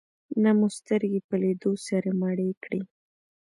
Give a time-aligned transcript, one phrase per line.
[0.43, 2.81] نه مو سترګې په لیدو سره مړې کړې.